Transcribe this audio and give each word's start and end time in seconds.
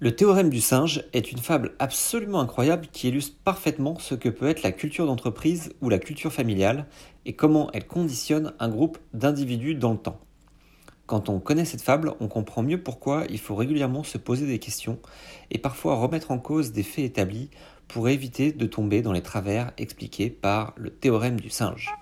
Le 0.00 0.14
théorème 0.14 0.48
du 0.48 0.60
singe 0.60 1.02
est 1.12 1.32
une 1.32 1.38
fable 1.38 1.74
absolument 1.80 2.38
incroyable 2.38 2.86
qui 2.92 3.08
illustre 3.08 3.36
parfaitement 3.42 3.98
ce 3.98 4.14
que 4.14 4.28
peut 4.28 4.48
être 4.48 4.62
la 4.62 4.70
culture 4.70 5.06
d'entreprise 5.06 5.72
ou 5.80 5.88
la 5.88 5.98
culture 5.98 6.32
familiale 6.32 6.86
et 7.26 7.32
comment 7.32 7.68
elle 7.72 7.84
conditionne 7.84 8.52
un 8.60 8.68
groupe 8.68 8.98
d'individus 9.12 9.74
dans 9.74 9.90
le 9.90 9.98
temps. 9.98 10.20
Quand 11.06 11.28
on 11.28 11.40
connaît 11.40 11.64
cette 11.64 11.82
fable, 11.82 12.12
on 12.20 12.28
comprend 12.28 12.62
mieux 12.62 12.80
pourquoi 12.80 13.24
il 13.28 13.40
faut 13.40 13.56
régulièrement 13.56 14.04
se 14.04 14.18
poser 14.18 14.46
des 14.46 14.60
questions 14.60 15.00
et 15.50 15.58
parfois 15.58 15.96
remettre 15.96 16.30
en 16.30 16.38
cause 16.38 16.70
des 16.70 16.84
faits 16.84 17.04
établis 17.04 17.50
pour 17.88 18.08
éviter 18.08 18.52
de 18.52 18.66
tomber 18.66 19.02
dans 19.02 19.12
les 19.12 19.22
travers 19.22 19.72
expliqués 19.78 20.30
par 20.30 20.74
le 20.76 20.90
théorème 20.90 21.40
du 21.40 21.50
singe. 21.50 21.92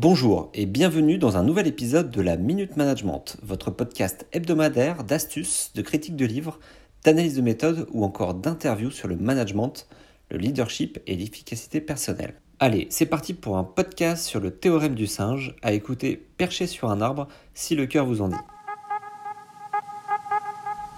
Bonjour 0.00 0.48
et 0.54 0.66
bienvenue 0.66 1.18
dans 1.18 1.38
un 1.38 1.42
nouvel 1.42 1.66
épisode 1.66 2.12
de 2.12 2.20
la 2.20 2.36
Minute 2.36 2.76
Management, 2.76 3.36
votre 3.42 3.72
podcast 3.72 4.28
hebdomadaire 4.30 5.02
d'astuces, 5.02 5.72
de 5.74 5.82
critiques 5.82 6.14
de 6.14 6.24
livres, 6.24 6.60
d'analyse 7.02 7.34
de 7.34 7.42
méthode 7.42 7.88
ou 7.90 8.04
encore 8.04 8.34
d'interviews 8.34 8.92
sur 8.92 9.08
le 9.08 9.16
management, 9.16 9.88
le 10.30 10.38
leadership 10.38 11.00
et 11.08 11.16
l'efficacité 11.16 11.80
personnelle. 11.80 12.34
Allez, 12.60 12.86
c'est 12.90 13.06
parti 13.06 13.34
pour 13.34 13.58
un 13.58 13.64
podcast 13.64 14.24
sur 14.24 14.38
le 14.38 14.52
théorème 14.52 14.94
du 14.94 15.08
singe 15.08 15.56
à 15.62 15.72
écouter 15.72 16.28
perché 16.36 16.68
sur 16.68 16.92
un 16.92 17.00
arbre 17.00 17.26
si 17.52 17.74
le 17.74 17.86
cœur 17.86 18.06
vous 18.06 18.22
en 18.22 18.28
dit. 18.28 18.36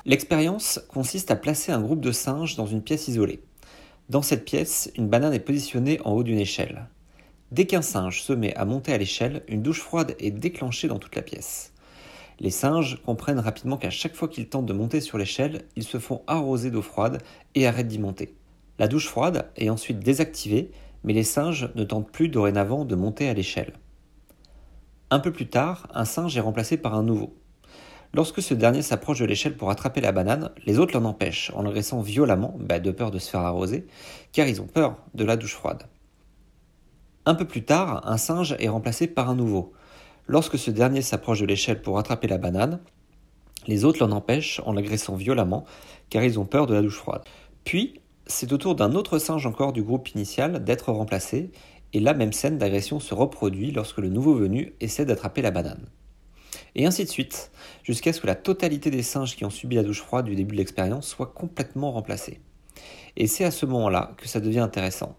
L'expérience 0.04 0.78
consiste 0.90 1.30
à 1.30 1.36
placer 1.36 1.72
un 1.72 1.80
groupe 1.80 2.02
de 2.02 2.12
singes 2.12 2.54
dans 2.54 2.66
une 2.66 2.82
pièce 2.82 3.08
isolée. 3.08 3.40
Dans 4.10 4.20
cette 4.20 4.44
pièce, 4.44 4.92
une 4.94 5.08
banane 5.08 5.32
est 5.32 5.40
positionnée 5.40 6.02
en 6.04 6.12
haut 6.12 6.22
d'une 6.22 6.38
échelle. 6.38 6.86
Dès 7.52 7.66
qu'un 7.66 7.82
singe 7.82 8.22
se 8.22 8.32
met 8.32 8.54
à 8.54 8.64
monter 8.64 8.92
à 8.92 8.98
l'échelle, 8.98 9.42
une 9.48 9.62
douche 9.62 9.80
froide 9.80 10.14
est 10.20 10.30
déclenchée 10.30 10.86
dans 10.86 11.00
toute 11.00 11.16
la 11.16 11.22
pièce. 11.22 11.72
Les 12.38 12.50
singes 12.50 13.02
comprennent 13.04 13.40
rapidement 13.40 13.76
qu'à 13.76 13.90
chaque 13.90 14.14
fois 14.14 14.28
qu'ils 14.28 14.48
tentent 14.48 14.66
de 14.66 14.72
monter 14.72 15.00
sur 15.00 15.18
l'échelle, 15.18 15.62
ils 15.74 15.84
se 15.84 15.98
font 15.98 16.22
arroser 16.28 16.70
d'eau 16.70 16.80
froide 16.80 17.20
et 17.56 17.66
arrêtent 17.66 17.88
d'y 17.88 17.98
monter. 17.98 18.36
La 18.78 18.86
douche 18.86 19.08
froide 19.08 19.50
est 19.56 19.68
ensuite 19.68 19.98
désactivée, 19.98 20.70
mais 21.02 21.12
les 21.12 21.24
singes 21.24 21.70
ne 21.74 21.82
tentent 21.82 22.10
plus 22.10 22.28
dorénavant 22.28 22.84
de 22.84 22.94
monter 22.94 23.28
à 23.28 23.34
l'échelle. 23.34 23.72
Un 25.10 25.18
peu 25.18 25.32
plus 25.32 25.48
tard, 25.48 25.88
un 25.92 26.04
singe 26.04 26.36
est 26.36 26.40
remplacé 26.40 26.76
par 26.76 26.94
un 26.94 27.02
nouveau. 27.02 27.36
Lorsque 28.14 28.42
ce 28.42 28.54
dernier 28.54 28.82
s'approche 28.82 29.18
de 29.18 29.24
l'échelle 29.24 29.56
pour 29.56 29.70
attraper 29.70 30.00
la 30.00 30.12
banane, 30.12 30.50
les 30.66 30.78
autres 30.78 30.96
l'en 30.96 31.04
empêchent 31.04 31.50
en 31.54 31.62
le 31.62 31.72
violemment, 32.02 32.54
bah, 32.60 32.78
de 32.78 32.90
peur 32.92 33.10
de 33.10 33.18
se 33.18 33.28
faire 33.28 33.40
arroser, 33.40 33.86
car 34.32 34.46
ils 34.46 34.62
ont 34.62 34.66
peur 34.66 34.96
de 35.14 35.24
la 35.24 35.36
douche 35.36 35.54
froide. 35.54 35.84
Un 37.30 37.36
peu 37.36 37.44
plus 37.44 37.62
tard, 37.62 38.02
un 38.08 38.16
singe 38.16 38.56
est 38.58 38.68
remplacé 38.68 39.06
par 39.06 39.30
un 39.30 39.36
nouveau. 39.36 39.72
Lorsque 40.26 40.58
ce 40.58 40.72
dernier 40.72 41.00
s'approche 41.00 41.38
de 41.38 41.46
l'échelle 41.46 41.80
pour 41.80 41.96
attraper 41.96 42.26
la 42.26 42.38
banane, 42.38 42.80
les 43.68 43.84
autres 43.84 44.04
l'en 44.04 44.10
empêchent 44.10 44.60
en 44.66 44.72
l'agressant 44.72 45.14
violemment, 45.14 45.64
car 46.08 46.24
ils 46.24 46.40
ont 46.40 46.44
peur 46.44 46.66
de 46.66 46.74
la 46.74 46.82
douche 46.82 46.96
froide. 46.96 47.22
Puis, 47.62 48.00
c'est 48.26 48.52
au 48.52 48.58
tour 48.58 48.74
d'un 48.74 48.96
autre 48.96 49.20
singe 49.20 49.46
encore 49.46 49.72
du 49.72 49.84
groupe 49.84 50.08
initial 50.08 50.64
d'être 50.64 50.90
remplacé, 50.90 51.52
et 51.92 52.00
la 52.00 52.14
même 52.14 52.32
scène 52.32 52.58
d'agression 52.58 52.98
se 52.98 53.14
reproduit 53.14 53.70
lorsque 53.70 53.98
le 53.98 54.08
nouveau 54.08 54.34
venu 54.34 54.74
essaie 54.80 55.04
d'attraper 55.04 55.40
la 55.40 55.52
banane. 55.52 55.86
Et 56.74 56.84
ainsi 56.84 57.04
de 57.04 57.10
suite, 57.10 57.52
jusqu'à 57.84 58.12
ce 58.12 58.20
que 58.20 58.26
la 58.26 58.34
totalité 58.34 58.90
des 58.90 59.04
singes 59.04 59.36
qui 59.36 59.44
ont 59.44 59.50
subi 59.50 59.76
la 59.76 59.84
douche 59.84 60.02
froide 60.02 60.24
du 60.24 60.34
début 60.34 60.56
de 60.56 60.58
l'expérience 60.58 61.06
soit 61.06 61.32
complètement 61.32 61.92
remplacée. 61.92 62.40
Et 63.16 63.28
c'est 63.28 63.44
à 63.44 63.52
ce 63.52 63.66
moment-là 63.66 64.14
que 64.16 64.26
ça 64.26 64.40
devient 64.40 64.58
intéressant 64.58 65.16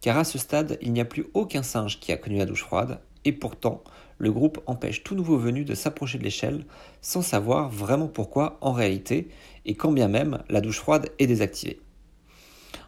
car 0.00 0.18
à 0.18 0.24
ce 0.24 0.38
stade, 0.38 0.78
il 0.80 0.92
n'y 0.92 1.00
a 1.00 1.04
plus 1.04 1.26
aucun 1.34 1.62
singe 1.62 2.00
qui 2.00 2.12
a 2.12 2.16
connu 2.16 2.38
la 2.38 2.46
douche 2.46 2.64
froide, 2.64 3.00
et 3.24 3.32
pourtant, 3.32 3.82
le 4.18 4.32
groupe 4.32 4.60
empêche 4.66 5.02
tout 5.02 5.14
nouveau 5.14 5.38
venu 5.38 5.64
de 5.64 5.74
s'approcher 5.74 6.18
de 6.18 6.24
l'échelle 6.24 6.64
sans 7.00 7.22
savoir 7.22 7.70
vraiment 7.70 8.08
pourquoi 8.08 8.58
en 8.60 8.72
réalité, 8.72 9.28
et 9.64 9.74
quand 9.74 9.92
bien 9.92 10.08
même 10.08 10.42
la 10.48 10.60
douche 10.60 10.78
froide 10.78 11.10
est 11.18 11.26
désactivée. 11.26 11.80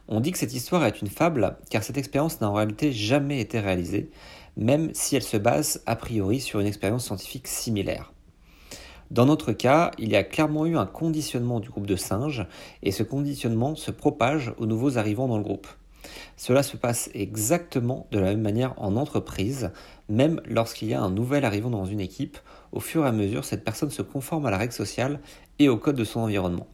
On 0.07 0.19
dit 0.19 0.31
que 0.31 0.37
cette 0.37 0.53
histoire 0.53 0.85
est 0.85 1.01
une 1.01 1.07
fable 1.07 1.57
car 1.69 1.83
cette 1.83 1.97
expérience 1.97 2.41
n'a 2.41 2.49
en 2.49 2.53
réalité 2.53 2.91
jamais 2.91 3.39
été 3.39 3.59
réalisée, 3.59 4.11
même 4.57 4.93
si 4.93 5.15
elle 5.15 5.23
se 5.23 5.37
base 5.37 5.81
a 5.85 5.95
priori 5.95 6.39
sur 6.39 6.59
une 6.59 6.67
expérience 6.67 7.05
scientifique 7.05 7.47
similaire. 7.47 8.11
Dans 9.11 9.25
notre 9.25 9.53
cas, 9.53 9.91
il 9.97 10.09
y 10.09 10.15
a 10.15 10.23
clairement 10.23 10.65
eu 10.65 10.77
un 10.77 10.85
conditionnement 10.85 11.59
du 11.59 11.69
groupe 11.69 11.87
de 11.87 11.95
singes, 11.95 12.45
et 12.81 12.91
ce 12.91 13.03
conditionnement 13.03 13.75
se 13.75 13.91
propage 13.91 14.53
aux 14.57 14.65
nouveaux 14.65 14.97
arrivants 14.97 15.27
dans 15.27 15.37
le 15.37 15.43
groupe. 15.43 15.67
Cela 16.37 16.63
se 16.63 16.77
passe 16.77 17.09
exactement 17.13 18.07
de 18.11 18.19
la 18.19 18.31
même 18.31 18.41
manière 18.41 18.73
en 18.77 18.95
entreprise, 18.95 19.71
même 20.09 20.41
lorsqu'il 20.45 20.89
y 20.89 20.93
a 20.93 21.01
un 21.01 21.09
nouvel 21.09 21.45
arrivant 21.45 21.69
dans 21.69 21.85
une 21.85 21.99
équipe, 21.99 22.37
au 22.71 22.79
fur 22.79 23.05
et 23.05 23.07
à 23.07 23.11
mesure, 23.11 23.45
cette 23.45 23.63
personne 23.63 23.91
se 23.91 24.01
conforme 24.01 24.45
à 24.45 24.51
la 24.51 24.57
règle 24.57 24.73
sociale 24.73 25.19
et 25.59 25.69
au 25.69 25.77
code 25.77 25.95
de 25.95 26.03
son 26.03 26.21
environnement. 26.21 26.67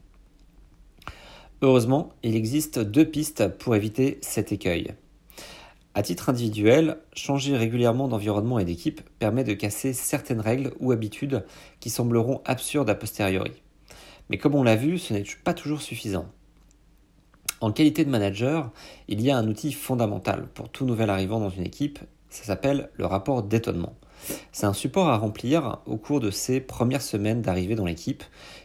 Heureusement, 1.62 2.14
il 2.24 2.36
existe 2.36 2.80
deux 2.80 3.06
pistes 3.06 3.50
pour 3.50 3.76
éviter 3.76 4.18
cet 4.22 4.52
écueil. 4.52 4.94
À 5.94 6.04
titre 6.04 6.30
individuel, 6.30 6.98
changer 7.14 7.58
régulièrement 7.58 8.08
d'environnement 8.08 8.60
et 8.60 8.66
d'équipe 8.66 9.02
permet 9.20 9.44
de 9.44 9.54
casser 9.54 9.92
certaines 9.92 10.40
règles 10.40 10.72
ou 10.80 10.94
habitudes 10.94 11.44
qui 11.82 11.90
sembleront 11.90 12.42
absurdes 12.46 12.90
a 12.90 12.96
posteriori. 12.96 13.52
Mais 14.30 14.38
comme 14.38 14.56
on 14.56 14.64
l'a 14.64 14.78
vu, 14.78 14.98
ce 14.98 15.14
n'est 15.14 15.26
pas 15.44 15.54
toujours 15.54 15.82
suffisant. 15.82 16.30
En 17.62 17.72
qualité 17.74 18.06
de 18.06 18.10
manager, 18.10 18.72
il 19.10 19.22
y 19.22 19.32
a 19.32 19.38
un 19.38 19.48
outil 19.48 19.74
fondamental 19.74 20.48
pour 20.54 20.70
tout 20.70 20.86
nouvel 20.86 21.10
arrivant 21.10 21.42
dans 21.42 21.50
une 21.50 21.66
équipe, 21.66 22.00
ça 22.30 22.46
s'appelle 22.46 22.90
le 22.96 23.06
rapport 23.06 23.44
d'étonnement. 23.44 23.96
C'est 24.52 24.66
un 24.66 24.74
support 24.74 25.10
à 25.10 25.18
remplir 25.18 25.80
au 25.86 25.98
cours 25.98 26.22
de 26.22 26.32
ses 26.32 26.62
premières 26.62 27.02
semaines 27.02 27.42
d'arrivée 27.42 27.76
dans 27.76 27.86
l'équipe, 27.86 28.24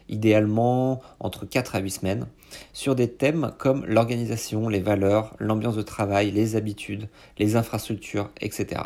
idéalement 0.08 1.00
entre 1.18 1.44
4 1.44 1.74
à 1.74 1.78
8 1.80 1.90
semaines, 1.90 2.26
sur 2.72 2.94
des 2.94 3.10
thèmes 3.10 3.52
comme 3.58 3.84
l'organisation, 3.86 4.68
les 4.68 4.80
valeurs, 4.80 5.34
l'ambiance 5.40 5.76
de 5.76 5.82
travail, 5.82 6.30
les 6.30 6.54
habitudes, 6.54 7.08
les 7.38 7.56
infrastructures, 7.56 8.30
etc. 8.40 8.82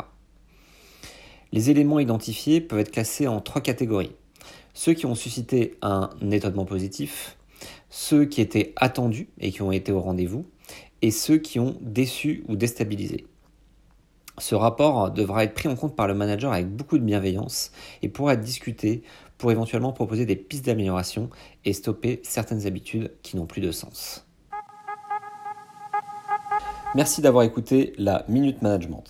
Les 1.51 1.69
éléments 1.69 1.99
identifiés 1.99 2.61
peuvent 2.61 2.79
être 2.79 2.91
classés 2.91 3.27
en 3.27 3.41
trois 3.41 3.61
catégories. 3.61 4.15
Ceux 4.73 4.93
qui 4.93 5.05
ont 5.05 5.15
suscité 5.15 5.75
un 5.81 6.09
étonnement 6.31 6.65
positif, 6.65 7.37
ceux 7.89 8.25
qui 8.25 8.41
étaient 8.41 8.73
attendus 8.75 9.29
et 9.39 9.51
qui 9.51 9.61
ont 9.61 9.71
été 9.71 9.91
au 9.91 9.99
rendez-vous, 9.99 10.45
et 11.01 11.11
ceux 11.11 11.37
qui 11.37 11.59
ont 11.59 11.77
déçu 11.81 12.43
ou 12.47 12.55
déstabilisé. 12.55 13.25
Ce 14.37 14.55
rapport 14.55 15.11
devra 15.11 15.43
être 15.43 15.53
pris 15.53 15.67
en 15.67 15.75
compte 15.75 15.95
par 15.95 16.07
le 16.07 16.13
manager 16.13 16.53
avec 16.53 16.69
beaucoup 16.69 16.97
de 16.97 17.03
bienveillance 17.03 17.71
et 18.01 18.09
pourra 18.09 18.33
être 18.33 18.41
discuté 18.41 19.03
pour 19.37 19.51
éventuellement 19.51 19.91
proposer 19.91 20.25
des 20.25 20.35
pistes 20.35 20.65
d'amélioration 20.65 21.29
et 21.65 21.73
stopper 21.73 22.21
certaines 22.23 22.65
habitudes 22.65 23.11
qui 23.21 23.37
n'ont 23.37 23.45
plus 23.45 23.61
de 23.61 23.71
sens. 23.71 24.25
Merci 26.95 27.21
d'avoir 27.21 27.43
écouté 27.43 27.93
la 27.97 28.25
Minute 28.27 28.61
Management 28.61 29.03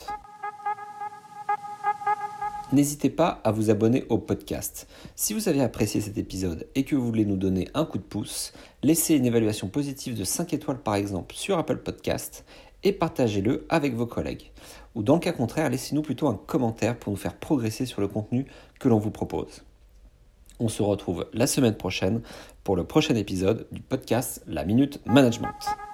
n'hésitez 2.71 3.09
pas 3.09 3.41
à 3.43 3.51
vous 3.51 3.69
abonner 3.69 4.05
au 4.09 4.17
podcast. 4.17 4.87
Si 5.15 5.33
vous 5.33 5.49
avez 5.49 5.61
apprécié 5.61 6.01
cet 6.01 6.17
épisode 6.17 6.67
et 6.75 6.83
que 6.83 6.95
vous 6.95 7.05
voulez 7.05 7.25
nous 7.25 7.37
donner 7.37 7.67
un 7.73 7.85
coup 7.85 7.97
de 7.97 8.03
pouce, 8.03 8.53
laissez 8.83 9.15
une 9.15 9.25
évaluation 9.25 9.67
positive 9.67 10.17
de 10.17 10.23
5 10.23 10.53
étoiles 10.53 10.79
par 10.79 10.95
exemple 10.95 11.35
sur 11.35 11.57
Apple 11.57 11.77
Podcast 11.77 12.45
et 12.83 12.91
partagez-le 12.91 13.65
avec 13.69 13.95
vos 13.95 14.05
collègues. 14.05 14.51
Ou 14.95 15.03
dans 15.03 15.15
le 15.15 15.19
cas 15.19 15.31
contraire, 15.31 15.69
laissez-nous 15.69 16.01
plutôt 16.01 16.27
un 16.27 16.39
commentaire 16.45 16.97
pour 16.97 17.11
nous 17.11 17.17
faire 17.17 17.35
progresser 17.35 17.85
sur 17.85 18.01
le 18.01 18.07
contenu 18.07 18.45
que 18.79 18.87
l'on 18.87 18.99
vous 18.99 19.11
propose. 19.11 19.63
On 20.59 20.67
se 20.67 20.83
retrouve 20.83 21.25
la 21.33 21.47
semaine 21.47 21.75
prochaine 21.75 22.21
pour 22.63 22.75
le 22.75 22.83
prochain 22.83 23.15
épisode 23.15 23.67
du 23.71 23.81
podcast 23.81 24.43
La 24.47 24.65
Minute 24.65 24.99
Management. 25.05 25.88